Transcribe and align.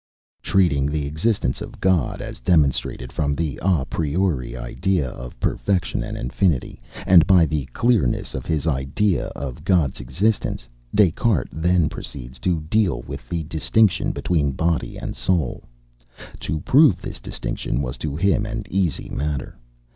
Treating 0.41 0.87
the 0.87 1.05
existence 1.05 1.61
of 1.61 1.79
God 1.79 2.21
as 2.21 2.39
demonstrated 2.39 3.13
from 3.13 3.35
the 3.35 3.59
a 3.61 3.85
priori 3.85 4.57
idea 4.57 5.07
of 5.07 5.39
perfection 5.39 6.01
and 6.01 6.17
infinity, 6.17 6.81
and 7.05 7.27
by 7.27 7.45
the 7.45 7.65
clearness 7.67 8.33
of 8.33 8.43
his 8.47 8.65
idea 8.65 9.27
of 9.35 9.63
God's 9.63 9.99
existence, 9.99 10.67
Des 10.95 11.11
Cartes 11.11 11.51
then 11.53 11.87
proceeds 11.87 12.39
to 12.39 12.61
deal 12.61 13.03
with 13.03 13.29
the 13.29 13.43
distinction 13.43 14.11
between 14.11 14.53
body 14.53 14.97
and 14.97 15.15
soul. 15.15 15.65
To 16.39 16.59
prove 16.61 16.99
this 16.99 17.19
distinction 17.19 17.79
was 17.83 17.95
to 17.99 18.15
him 18.15 18.47
an 18.47 18.63
easy 18.71 19.07
matter. 19.09 19.55